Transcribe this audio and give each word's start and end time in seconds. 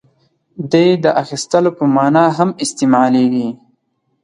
•دې 0.71 0.85
د 1.03 1.05
اخیستلو 1.21 1.71
په 1.77 1.85
معنیٰ 1.95 2.27
هم 2.37 2.49
استعمالېږي. 2.63 3.49